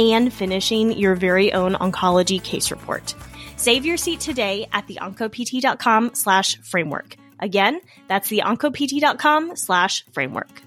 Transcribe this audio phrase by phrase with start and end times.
[0.00, 3.14] and finishing your very own oncology case report.
[3.56, 7.16] Save your seat today at the theoncopt.com slash framework.
[7.38, 10.62] Again, that's the theoncopt.com slash framework.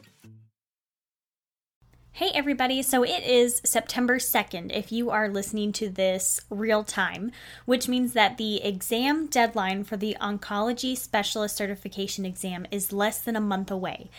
[2.15, 7.31] Hey everybody, so it is September 2nd if you are listening to this real time,
[7.65, 13.35] which means that the exam deadline for the Oncology Specialist Certification exam is less than
[13.35, 14.11] a month away.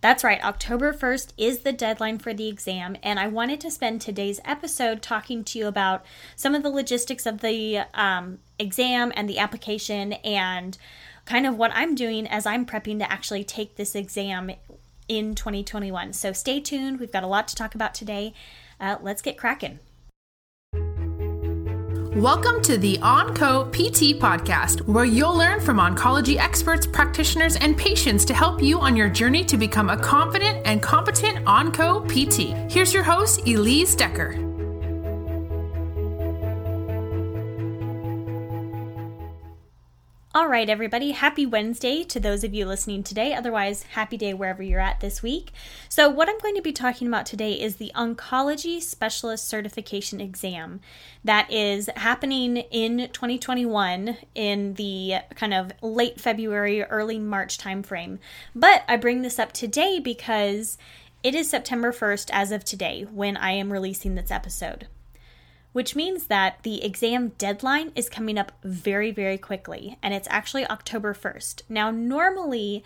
[0.00, 4.00] That's right, October 1st is the deadline for the exam, and I wanted to spend
[4.00, 9.28] today's episode talking to you about some of the logistics of the um, exam and
[9.28, 10.78] the application and
[11.26, 14.50] kind of what I'm doing as I'm prepping to actually take this exam
[15.06, 16.14] in 2021.
[16.14, 16.98] So stay tuned.
[16.98, 18.32] We've got a lot to talk about today.
[18.80, 19.80] Uh, let's get cracking.
[22.16, 28.24] Welcome to the OnCo PT podcast, where you'll learn from oncology experts, practitioners, and patients
[28.24, 32.68] to help you on your journey to become a confident and competent OnCo PT.
[32.68, 34.49] Here's your host, Elise Decker.
[40.32, 43.34] All right, everybody, happy Wednesday to those of you listening today.
[43.34, 45.50] Otherwise, happy day wherever you're at this week.
[45.88, 50.82] So, what I'm going to be talking about today is the Oncology Specialist Certification Exam
[51.24, 58.20] that is happening in 2021 in the kind of late February, early March timeframe.
[58.54, 60.78] But I bring this up today because
[61.24, 64.86] it is September 1st as of today when I am releasing this episode
[65.72, 70.66] which means that the exam deadline is coming up very, very quickly, and it's actually
[70.66, 71.62] October 1st.
[71.68, 72.84] Now, normally,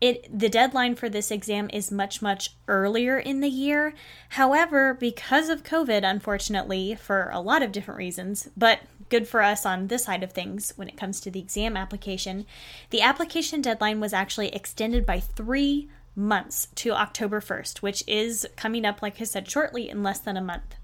[0.00, 3.92] it the deadline for this exam is much much earlier in the year.
[4.30, 8.80] However, because of COVID, unfortunately, for a lot of different reasons, but
[9.10, 12.46] good for us on this side of things when it comes to the exam application,
[12.90, 18.86] the application deadline was actually extended by 3 months to October 1st, which is coming
[18.86, 20.76] up like I said shortly in less than a month.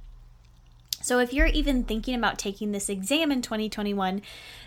[1.02, 4.22] So, if you're even thinking about taking this exam in 2021,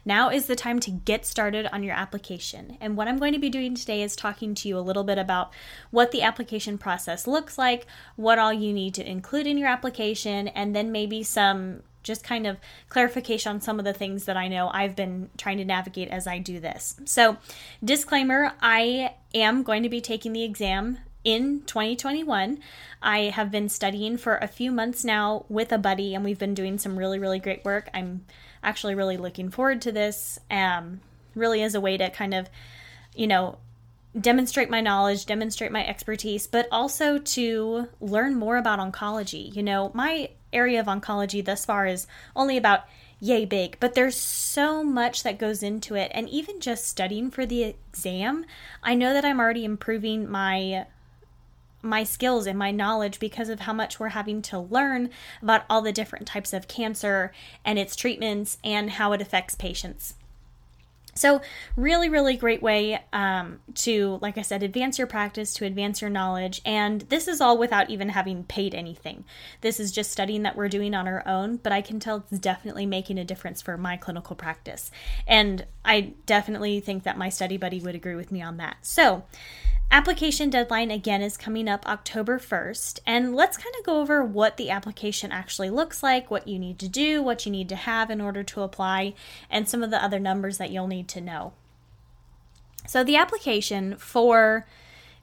[0.06, 2.78] now is the time to get started on your application.
[2.80, 5.18] And what I'm going to be doing today is talking to you a little bit
[5.18, 5.52] about
[5.92, 7.86] what the application process looks like,
[8.16, 12.48] what all you need to include in your application, and then maybe some just kind
[12.48, 12.58] of
[12.88, 16.28] clarification on some of the things that I know I've been trying to navigate as
[16.28, 17.00] I do this.
[17.06, 17.38] So,
[17.84, 22.60] disclaimer I am going to be taking the exam in 2021.
[23.02, 26.54] I have been studying for a few months now with a buddy, and we've been
[26.54, 27.90] doing some really, really great work.
[27.94, 28.26] I'm
[28.64, 31.02] actually really looking forward to this, um,
[31.36, 32.50] really as a way to kind of,
[33.16, 33.58] you know,
[34.20, 39.56] demonstrate my knowledge, demonstrate my expertise, but also to learn more about oncology.
[39.56, 42.86] You know, my area of oncology thus far is only about
[43.20, 46.12] yay big, but there's so much that goes into it.
[46.14, 48.46] And even just studying for the exam,
[48.82, 50.86] I know that I'm already improving my
[51.82, 55.10] my skills and my knowledge because of how much we're having to learn
[55.42, 57.32] about all the different types of cancer
[57.64, 60.16] and its treatments and how it affects patients.
[61.20, 61.42] So,
[61.76, 66.10] really, really great way um, to, like I said, advance your practice, to advance your
[66.10, 66.62] knowledge.
[66.64, 69.26] And this is all without even having paid anything.
[69.60, 72.40] This is just studying that we're doing on our own, but I can tell it's
[72.40, 74.92] definitely making a difference for my clinical practice.
[75.28, 78.78] And I definitely think that my study buddy would agree with me on that.
[78.84, 79.24] So,
[79.92, 84.56] Application deadline again is coming up October 1st, and let's kind of go over what
[84.58, 88.12] the application actually looks like, what you need to do, what you need to have
[88.12, 89.16] in order to apply,
[89.50, 91.54] and some of the other numbers that you'll need to know.
[92.88, 94.68] So, the application for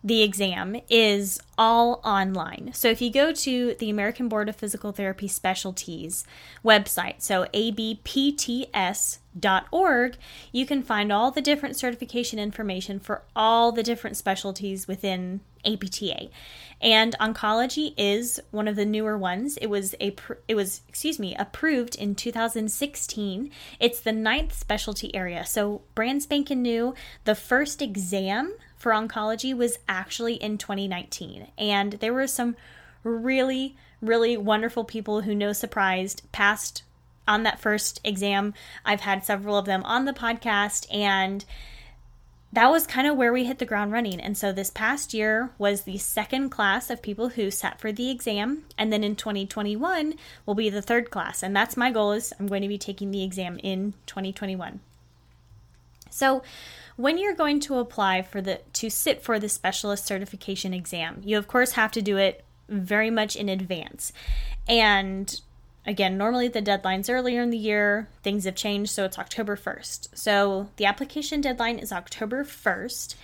[0.07, 2.71] the exam is all online.
[2.73, 6.25] So if you go to the American Board of Physical Therapy Specialties
[6.65, 9.17] website, so abpts.org,
[10.53, 16.29] you can find all the different certification information for all the different specialties within APTA.
[16.81, 19.57] And oncology is one of the newer ones.
[19.57, 20.15] It was a
[20.47, 23.51] it was excuse me approved in 2016.
[23.81, 26.95] It's the ninth specialty area, so brand spanking new.
[27.25, 31.49] The first exam for oncology was actually in 2019.
[31.57, 32.57] And there were some
[33.03, 36.83] really, really wonderful people who, no surprised, passed
[37.27, 38.55] on that first exam.
[38.85, 41.45] I've had several of them on the podcast, and
[42.57, 44.19] that was kind of where we hit the ground running.
[44.19, 48.09] And so this past year was the second class of people who sat for the
[48.09, 48.65] exam.
[48.79, 50.15] And then in 2021
[50.47, 51.43] will be the third class.
[51.43, 54.81] And that's my goal is I'm going to be taking the exam in 2021.
[56.09, 56.43] So
[56.97, 61.37] when you're going to apply for the to sit for the specialist certification exam, you
[61.37, 64.15] of course have to do it very much in advance.
[64.67, 65.39] And
[65.87, 68.09] again, normally the deadline's earlier in the year.
[68.23, 70.09] Things have changed, so it's October 1st.
[70.15, 73.15] So the application deadline is October 1st.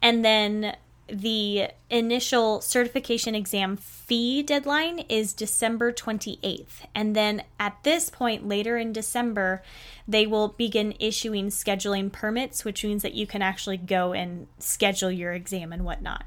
[0.00, 0.76] And then
[1.08, 6.84] the initial certification exam fee deadline is December 28th.
[6.94, 9.62] And then at this point, later in December,
[10.08, 15.10] they will begin issuing scheduling permits, which means that you can actually go and schedule
[15.10, 16.24] your exam and whatnot.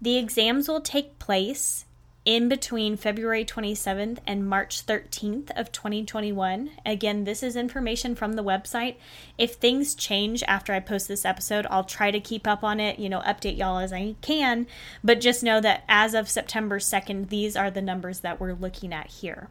[0.00, 1.85] The exams will take place
[2.26, 6.70] in between February 27th and March 13th of 2021.
[6.84, 8.96] Again, this is information from the website.
[9.38, 12.98] If things change after I post this episode, I'll try to keep up on it,
[12.98, 14.66] you know, update y'all as I can,
[15.04, 18.92] but just know that as of September 2nd, these are the numbers that we're looking
[18.92, 19.48] at here.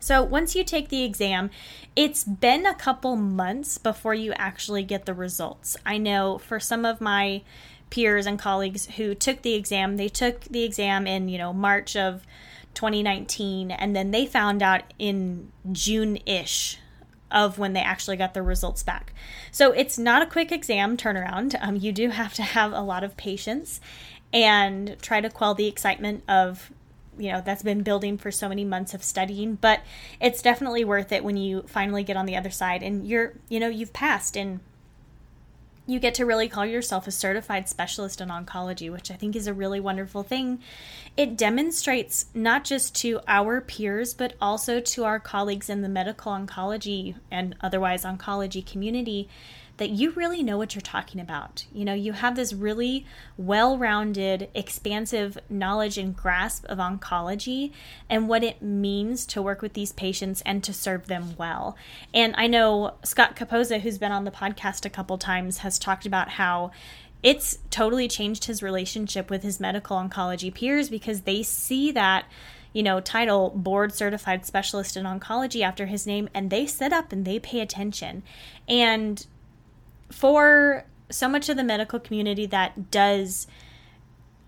[0.00, 1.50] So, once you take the exam,
[1.94, 5.76] it's been a couple months before you actually get the results.
[5.86, 7.42] I know for some of my
[7.92, 9.98] peers and colleagues who took the exam.
[9.98, 12.26] They took the exam in, you know, March of
[12.72, 16.78] 2019 and then they found out in June-ish
[17.30, 19.12] of when they actually got the results back.
[19.50, 21.54] So it's not a quick exam turnaround.
[21.60, 23.78] Um, you do have to have a lot of patience
[24.32, 26.72] and try to quell the excitement of
[27.18, 29.80] you know that's been building for so many months of studying but
[30.18, 33.60] it's definitely worth it when you finally get on the other side and you're you
[33.60, 34.60] know you've passed and
[35.86, 39.46] you get to really call yourself a certified specialist in oncology, which I think is
[39.46, 40.60] a really wonderful thing.
[41.16, 46.32] It demonstrates not just to our peers, but also to our colleagues in the medical
[46.32, 49.28] oncology and otherwise oncology community
[49.78, 51.66] that you really know what you're talking about.
[51.72, 57.72] You know, you have this really well rounded, expansive knowledge and grasp of oncology
[58.08, 61.76] and what it means to work with these patients and to serve them well.
[62.12, 66.06] And I know Scott Capozza, who's been on the podcast a couple times, has talked
[66.06, 66.70] about how
[67.22, 72.26] it's totally changed his relationship with his medical oncology peers because they see that
[72.72, 77.12] you know, title board certified specialist in oncology after his name, and they sit up
[77.12, 78.22] and they pay attention.
[78.66, 79.26] And
[80.12, 83.46] for so much of the medical community that does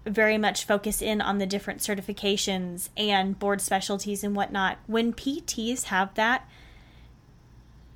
[0.06, 5.84] very much focus in on the different certifications and board specialties and whatnot, when PTs
[5.84, 6.48] have that,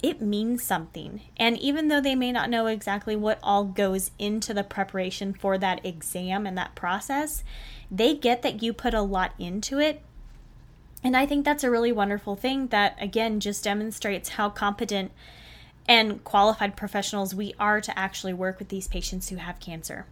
[0.03, 1.23] it means something.
[1.37, 5.59] And even though they may not know exactly what all goes into the preparation for
[5.59, 7.43] that exam and that process,
[7.91, 10.03] they get that you put a lot into it.
[11.03, 15.13] And I think that's a really wonderful thing that, again, just demonstrates how competent
[15.89, 20.07] and qualified professionals we are to actually work with these patients who have cancer.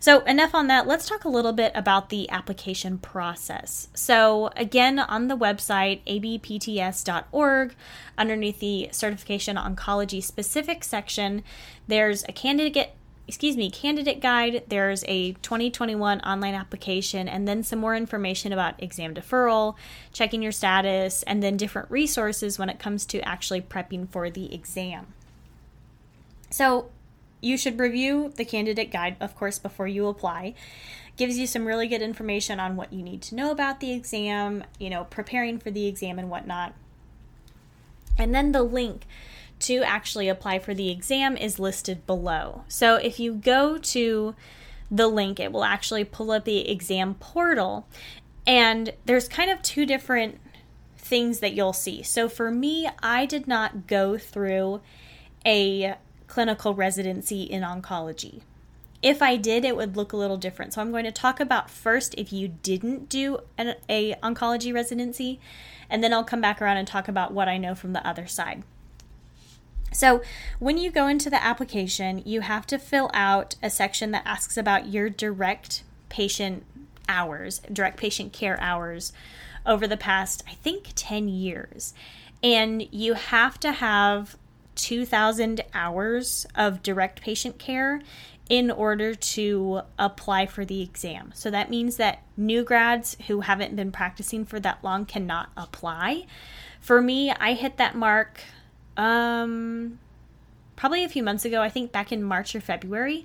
[0.00, 0.86] So, enough on that.
[0.86, 3.88] Let's talk a little bit about the application process.
[3.94, 7.74] So, again, on the website abpts.org,
[8.18, 11.44] underneath the certification oncology specific section,
[11.86, 12.94] there's a candidate
[13.28, 14.64] excuse me, candidate guide.
[14.68, 19.76] There's a 2021 online application, and then some more information about exam deferral,
[20.12, 24.52] checking your status, and then different resources when it comes to actually prepping for the
[24.54, 25.06] exam.
[26.50, 26.90] So,
[27.40, 30.54] you should review the candidate guide, of course, before you apply.
[31.16, 34.64] Gives you some really good information on what you need to know about the exam,
[34.78, 36.72] you know, preparing for the exam and whatnot.
[38.16, 39.06] And then the link
[39.62, 42.64] to actually apply for the exam is listed below.
[42.68, 44.34] So if you go to
[44.90, 47.88] the link, it will actually pull up the exam portal.
[48.46, 50.38] And there's kind of two different
[50.96, 52.02] things that you'll see.
[52.02, 54.80] So for me, I did not go through
[55.44, 55.94] a
[56.26, 58.42] clinical residency in oncology.
[59.02, 60.72] If I did, it would look a little different.
[60.72, 65.40] So I'm going to talk about first if you didn't do an a oncology residency,
[65.90, 68.26] and then I'll come back around and talk about what I know from the other
[68.26, 68.62] side.
[69.92, 70.22] So,
[70.58, 74.56] when you go into the application, you have to fill out a section that asks
[74.56, 76.64] about your direct patient
[77.08, 79.12] hours, direct patient care hours
[79.64, 81.94] over the past, I think, 10 years.
[82.42, 84.36] And you have to have
[84.74, 88.00] 2,000 hours of direct patient care
[88.48, 91.30] in order to apply for the exam.
[91.34, 96.26] So that means that new grads who haven't been practicing for that long cannot apply.
[96.80, 98.40] For me, I hit that mark
[98.96, 99.98] um,
[100.76, 103.24] probably a few months ago, I think back in March or February.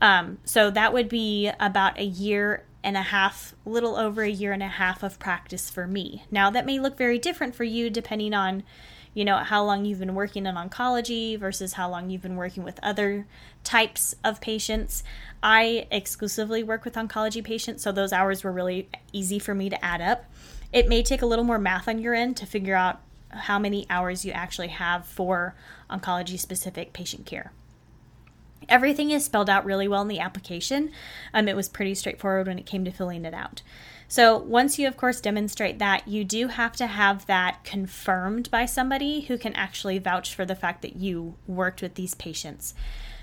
[0.00, 4.52] Um, so that would be about a year and a half, little over a year
[4.52, 6.24] and a half of practice for me.
[6.30, 8.62] Now, that may look very different for you depending on
[9.14, 12.64] you know, how long you've been working in oncology versus how long you've been working
[12.64, 13.26] with other
[13.62, 15.04] types of patients.
[15.42, 19.82] I exclusively work with oncology patients, so those hours were really easy for me to
[19.84, 20.24] add up.
[20.72, 23.00] It may take a little more math on your end to figure out
[23.34, 25.54] how many hours you actually have for
[25.90, 27.52] oncology specific patient care.
[28.68, 30.90] Everything is spelled out really well in the application.
[31.32, 33.62] Um, it was pretty straightforward when it came to filling it out.
[34.08, 38.66] So, once you, of course, demonstrate that, you do have to have that confirmed by
[38.66, 42.74] somebody who can actually vouch for the fact that you worked with these patients.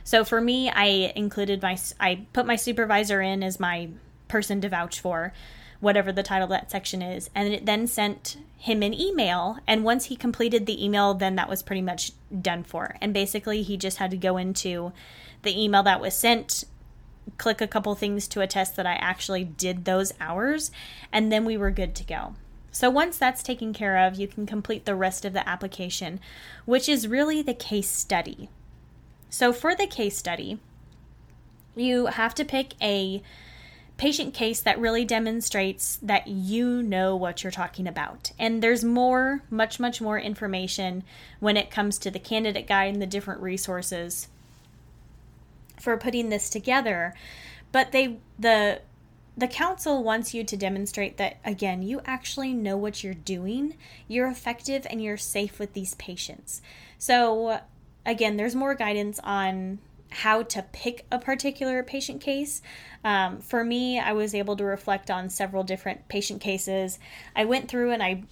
[0.03, 3.89] So, for me, I included my, I put my supervisor in as my
[4.27, 5.33] person to vouch for
[5.81, 9.57] whatever the title of that section is, and it then sent him an email.
[9.67, 12.11] And once he completed the email, then that was pretty much
[12.41, 12.95] done for.
[13.01, 14.93] And basically, he just had to go into
[15.41, 16.63] the email that was sent,
[17.37, 20.71] click a couple things to attest that I actually did those hours,
[21.11, 22.35] and then we were good to go.
[22.71, 26.19] So once that's taken care of, you can complete the rest of the application,
[26.65, 28.49] which is really the case study.
[29.29, 30.59] So for the case study,
[31.75, 33.21] you have to pick a
[34.01, 38.31] patient case that really demonstrates that you know what you're talking about.
[38.39, 41.03] And there's more, much, much more information
[41.39, 44.27] when it comes to the candidate guide and the different resources
[45.79, 47.13] for putting this together.
[47.71, 48.81] But they the
[49.37, 53.77] the council wants you to demonstrate that again you actually know what you're doing
[54.07, 56.61] you're effective and you're safe with these patients
[56.97, 57.61] so
[58.05, 59.79] again there's more guidance on
[60.11, 62.61] how to pick a particular patient case
[63.03, 66.99] um, for me i was able to reflect on several different patient cases
[67.35, 68.23] i went through and i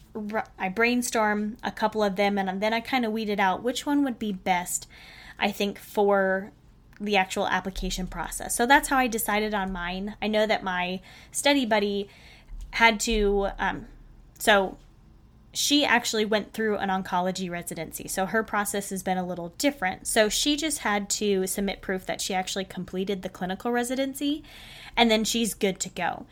[0.58, 4.04] i brainstormed a couple of them and then i kind of weeded out which one
[4.04, 4.88] would be best
[5.40, 6.52] i think for
[7.00, 8.56] the actual application process.
[8.56, 10.16] So that's how I decided on mine.
[10.22, 11.00] I know that my
[11.32, 12.10] study buddy
[12.72, 13.88] had to, um,
[14.38, 14.78] so
[15.54, 18.08] she actually went through an oncology residency.
[18.08, 20.06] So her process has been a little different.
[20.06, 24.44] So she just had to submit proof that she actually completed the clinical residency
[24.96, 26.26] and then she's good to go.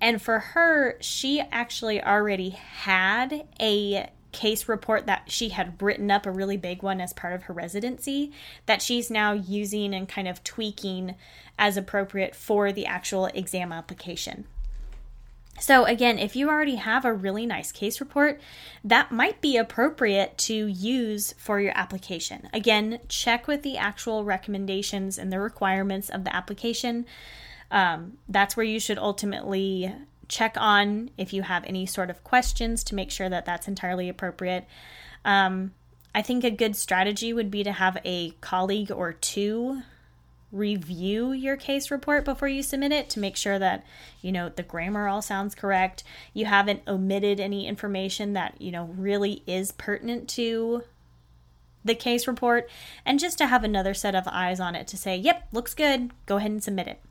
[0.00, 6.26] And for her, she actually already had a case report that she had written up
[6.26, 8.32] a really big one as part of her residency
[8.66, 11.14] that she's now using and kind of tweaking
[11.58, 14.46] as appropriate for the actual exam application.
[15.58, 18.40] So, again, if you already have a really nice case report,
[18.84, 22.48] that might be appropriate to use for your application.
[22.52, 27.06] Again, check with the actual recommendations and the requirements of the application.
[27.70, 29.92] Um, that's where you should ultimately
[30.28, 34.08] check on if you have any sort of questions to make sure that that's entirely
[34.08, 34.66] appropriate.
[35.24, 35.72] Um,
[36.14, 39.82] I think a good strategy would be to have a colleague or two
[40.52, 43.84] review your case report before you submit it to make sure that
[44.22, 48.84] you know the grammar all sounds correct you haven't omitted any information that you know
[48.96, 50.82] really is pertinent to
[51.84, 52.68] the case report
[53.04, 56.10] and just to have another set of eyes on it to say yep looks good
[56.26, 57.02] go ahead and submit it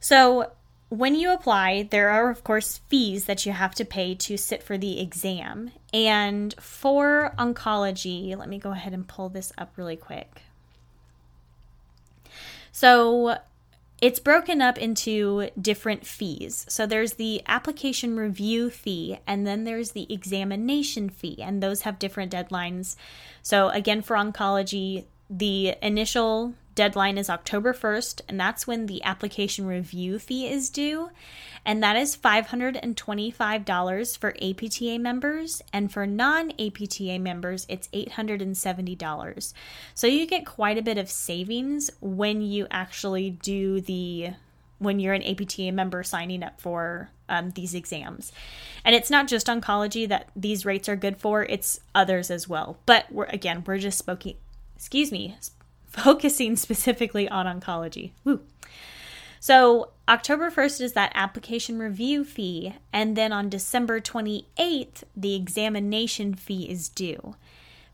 [0.00, 0.50] so
[0.90, 4.62] when you apply, there are, of course, fees that you have to pay to sit
[4.62, 5.70] for the exam.
[5.92, 10.42] And for oncology, let me go ahead and pull this up really quick.
[12.72, 13.38] So
[14.00, 16.64] it's broken up into different fees.
[16.68, 21.98] So there's the application review fee, and then there's the examination fee, and those have
[21.98, 22.94] different deadlines.
[23.42, 29.66] So, again, for oncology, the initial deadline is October 1st, and that's when the application
[29.66, 31.10] review fee is due.
[31.66, 39.52] And that is $525 for APTA members, and for non APTA members, it's $870.
[39.92, 44.34] So you get quite a bit of savings when you actually do the
[44.78, 48.30] when you're an APTA member signing up for um, these exams.
[48.84, 52.78] And it's not just oncology that these rates are good for, it's others as well.
[52.86, 54.36] But we're again, we're just speaking,
[54.76, 55.36] excuse me,
[55.88, 58.12] focusing specifically on oncology.
[58.24, 58.40] Woo.
[59.40, 66.34] So, October 1st is that application review fee, and then on December 28th, the examination
[66.34, 67.36] fee is due.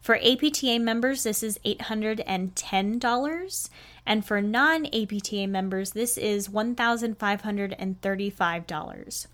[0.00, 3.70] For APTA members, this is $810,
[4.06, 9.26] and for non APTA members, this is $1,535.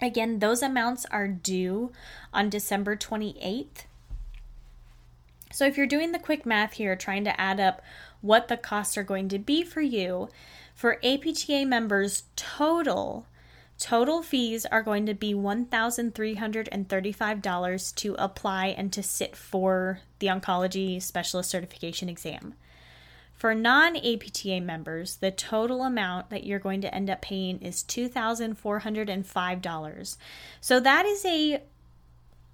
[0.00, 1.92] Again, those amounts are due
[2.34, 3.84] on December 28th.
[5.52, 7.82] So if you're doing the quick math here, trying to add up
[8.20, 10.30] what the costs are going to be for you,
[10.74, 13.26] for APTA members total,
[13.78, 21.02] total fees are going to be $1,335 to apply and to sit for the oncology
[21.02, 22.54] specialist certification exam.
[23.34, 27.82] For non APTA members, the total amount that you're going to end up paying is
[27.82, 30.16] $2,405.
[30.60, 31.60] So that is a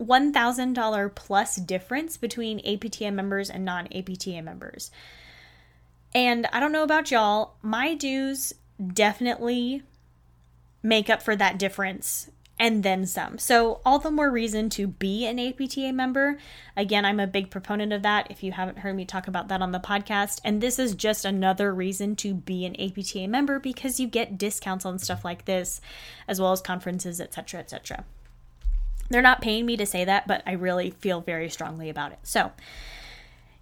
[0.00, 4.90] $1,000 plus difference between APTA members and non APTA members.
[6.14, 8.54] And I don't know about y'all, my dues
[8.92, 9.82] definitely
[10.82, 13.38] make up for that difference and then some.
[13.38, 16.38] So, all the more reason to be an APTA member.
[16.76, 19.62] Again, I'm a big proponent of that if you haven't heard me talk about that
[19.62, 20.40] on the podcast.
[20.44, 24.84] And this is just another reason to be an APTA member because you get discounts
[24.84, 25.80] on stuff like this,
[26.26, 28.04] as well as conferences, etc., etc.
[29.08, 32.18] They're not paying me to say that, but I really feel very strongly about it.
[32.22, 32.52] So,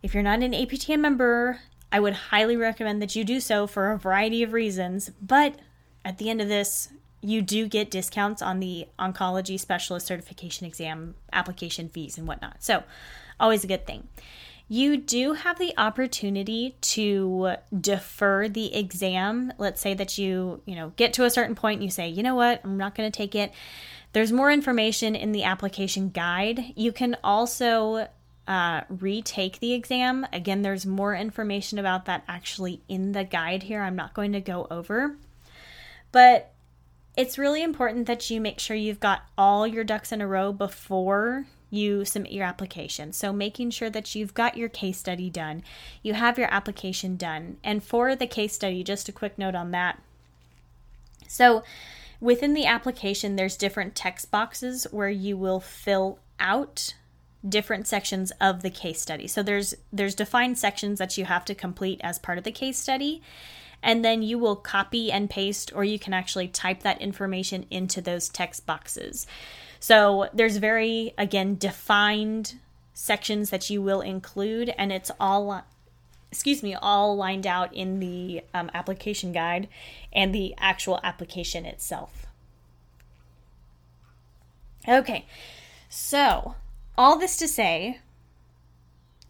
[0.03, 1.61] if you're not an APTA member,
[1.93, 5.11] I would highly recommend that you do so for a variety of reasons.
[5.21, 5.57] But
[6.05, 6.89] at the end of this,
[7.21, 12.63] you do get discounts on the oncology specialist certification exam application fees and whatnot.
[12.63, 12.83] So,
[13.41, 14.09] always a good thing.
[14.69, 19.53] You do have the opportunity to defer the exam.
[19.59, 22.25] Let's say that you, you know, get to a certain point and you say, "You
[22.25, 22.63] know what?
[22.65, 23.53] I'm not going to take it."
[24.13, 26.73] There's more information in the application guide.
[26.75, 28.09] You can also
[28.49, 30.27] uh, retake the exam.
[30.33, 33.83] Again, there's more information about that actually in the guide here.
[33.83, 35.17] I'm not going to go over.
[36.13, 36.53] But
[37.17, 40.53] it's really important that you make sure you've got all your ducks in a row
[40.53, 43.13] before you submit your application.
[43.13, 45.65] So, making sure that you've got your case study done,
[46.03, 47.57] you have your application done.
[47.65, 50.01] And for the case study, just a quick note on that.
[51.27, 51.65] So,
[52.21, 56.95] within the application, there's different text boxes where you will fill out
[57.47, 59.27] different sections of the case study.
[59.27, 62.79] So there's there's defined sections that you have to complete as part of the case
[62.79, 63.23] study
[63.83, 68.01] and then you will copy and paste, or you can actually type that information into
[68.01, 69.27] those text boxes.
[69.81, 72.57] So there's very, again, defined
[72.95, 75.65] sections that you will include, and it's all
[76.31, 79.69] excuse me, all lined out in the um, application guide
[80.13, 82.27] and the actual application itself.
[84.89, 85.27] Okay,
[85.89, 86.55] so
[86.97, 88.01] all this to say,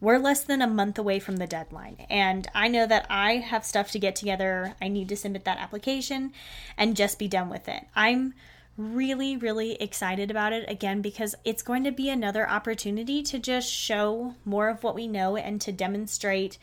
[0.00, 2.06] we're less than a month away from the deadline.
[2.10, 4.74] And I know that I have stuff to get together.
[4.80, 6.32] I need to submit that application
[6.76, 7.84] and just be done with it.
[7.94, 8.34] I'm
[8.76, 13.70] really, really excited about it again because it's going to be another opportunity to just
[13.70, 16.58] show more of what we know and to demonstrate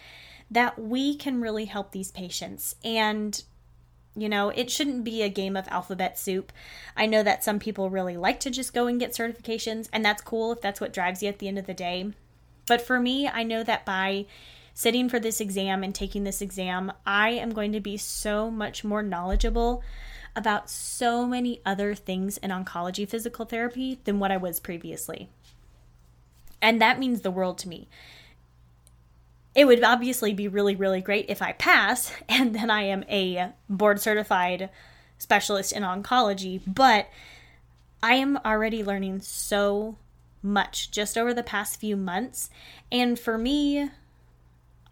[0.52, 2.76] that we can really help these patients.
[2.84, 3.44] And
[4.16, 6.52] you know, it shouldn't be a game of alphabet soup.
[6.96, 10.22] I know that some people really like to just go and get certifications, and that's
[10.22, 12.12] cool if that's what drives you at the end of the day.
[12.68, 14.28] But for me, I know that by
[14.76, 18.84] sitting for this exam and taking this exam, I am going to be so much
[18.84, 19.84] more knowledgeable
[20.36, 25.30] about so many other things in oncology physical therapy than what I was previously.
[26.62, 27.88] And that means the world to me.
[29.54, 33.52] It would obviously be really, really great if I pass and then I am a
[33.70, 34.70] board certified
[35.18, 37.08] specialist in oncology, but
[38.02, 39.98] I am already learning so
[40.42, 42.50] much just over the past few months.
[42.92, 43.90] And for me,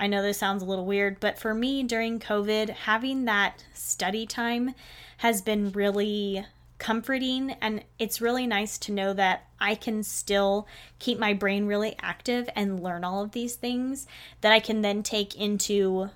[0.01, 4.25] I know this sounds a little weird, but for me during COVID, having that study
[4.25, 4.73] time
[5.17, 6.43] has been really
[6.79, 11.95] comforting and it's really nice to know that I can still keep my brain really
[12.01, 14.07] active and learn all of these things
[14.41, 16.09] that I can then take into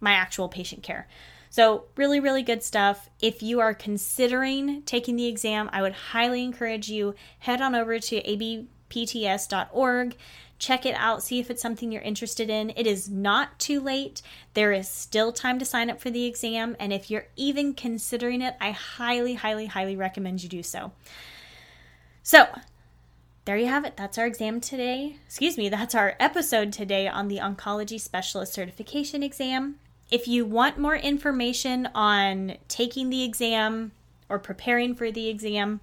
[0.00, 1.06] my actual patient care.
[1.50, 3.10] So, really, really good stuff.
[3.20, 7.98] If you are considering taking the exam, I would highly encourage you head on over
[7.98, 8.26] to
[8.90, 10.16] abpts.org.
[10.58, 12.70] Check it out, see if it's something you're interested in.
[12.70, 14.22] It is not too late.
[14.54, 18.42] There is still time to sign up for the exam, and if you're even considering
[18.42, 20.90] it, I highly, highly, highly recommend you do so.
[22.24, 22.48] So,
[23.44, 23.96] there you have it.
[23.96, 25.16] That's our exam today.
[25.24, 29.76] Excuse me, that's our episode today on the Oncology Specialist Certification exam.
[30.10, 33.92] If you want more information on taking the exam
[34.28, 35.80] or preparing for the exam,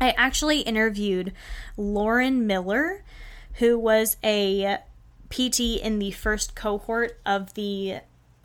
[0.00, 1.32] I actually interviewed
[1.76, 3.02] Lauren Miller,
[3.54, 4.78] who was a
[5.30, 7.98] PT in the first cohort of the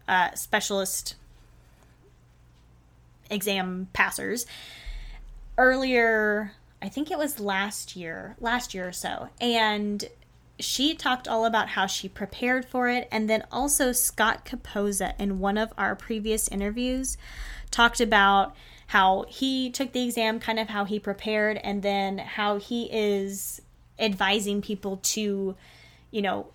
[0.08, 1.16] uh, specialist
[3.30, 4.46] exam passers
[5.58, 10.10] earlier i think it was last year last year or so and
[10.62, 13.08] she talked all about how she prepared for it.
[13.12, 17.18] And then also, Scott Capozza, in one of our previous interviews,
[17.72, 18.56] talked about
[18.92, 23.62] how he took the exam, kind of how he prepared, and then how he is
[23.98, 25.56] advising people to,
[26.12, 26.48] you know,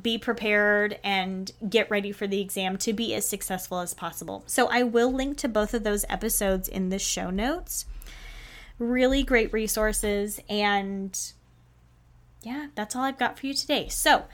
[0.00, 4.42] be prepared and get ready for the exam to be as successful as possible.
[4.46, 7.84] So, I will link to both of those episodes in the show notes.
[8.78, 11.18] Really great resources and
[12.40, 13.88] yeah, that's all I've got for you today.
[13.88, 14.24] So,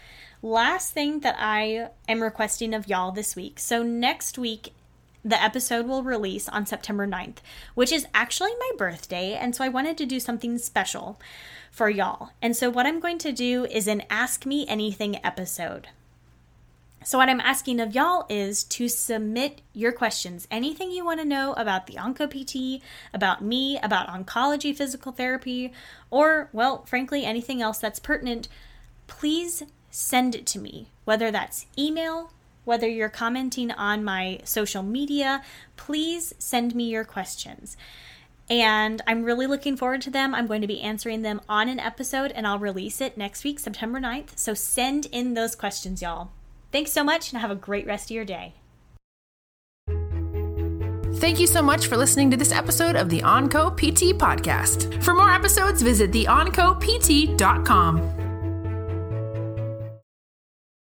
[0.41, 3.59] last thing that I am requesting of y'all this week.
[3.59, 4.73] So, next week,
[5.25, 7.39] the episode will release on September 9th,
[7.75, 9.35] which is actually my birthday.
[9.35, 11.21] And so I wanted to do something special
[11.71, 12.31] for y'all.
[12.41, 15.89] And so what I'm going to do is an Ask Me Anything episode.
[17.05, 20.49] So, what I'm asking of y'all is to submit your questions.
[20.51, 22.83] Anything you want to know about the OncoPT,
[23.15, 25.73] about me, about oncology physical therapy,
[26.11, 28.49] or, well, frankly, anything else that's pertinent,
[29.07, 30.89] please send it to me.
[31.05, 32.33] Whether that's email,
[32.69, 35.43] whether you're commenting on my social media,
[35.79, 37.79] please send me your questions.
[38.51, 40.35] And I'm really looking forward to them.
[40.35, 43.59] I'm going to be answering them on an episode and I'll release it next week,
[43.59, 44.39] September 9th.
[44.39, 46.29] So send in those questions, y'all.
[46.71, 48.53] Thanks so much and have a great rest of your day.
[51.15, 55.03] Thank you so much for listening to this episode of the Onco PT podcast.
[55.03, 58.28] For more episodes, visit theoncopt.com.